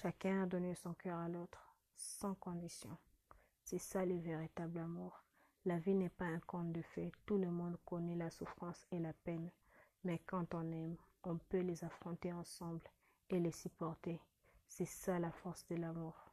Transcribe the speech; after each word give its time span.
Chacun 0.00 0.44
a 0.44 0.46
donné 0.46 0.76
son 0.76 0.94
cœur 0.94 1.18
à 1.18 1.28
l'autre, 1.28 1.74
sans 1.96 2.34
condition. 2.36 2.96
C'est 3.64 3.78
ça 3.78 4.06
le 4.06 4.16
véritable 4.16 4.78
amour. 4.78 5.24
La 5.64 5.80
vie 5.80 5.94
n'est 5.94 6.08
pas 6.08 6.26
un 6.26 6.38
conte 6.38 6.70
de 6.70 6.82
fées. 6.82 7.10
Tout 7.26 7.36
le 7.36 7.50
monde 7.50 7.76
connaît 7.84 8.14
la 8.14 8.30
souffrance 8.30 8.86
et 8.92 9.00
la 9.00 9.12
peine. 9.12 9.50
Mais 10.04 10.20
quand 10.24 10.54
on 10.54 10.70
aime, 10.70 10.96
on 11.24 11.36
peut 11.36 11.62
les 11.62 11.82
affronter 11.82 12.32
ensemble 12.32 12.88
et 13.28 13.40
les 13.40 13.50
supporter. 13.50 14.20
C'est 14.68 14.84
ça 14.84 15.18
la 15.18 15.32
force 15.32 15.66
de 15.66 15.74
l'amour. 15.74 16.27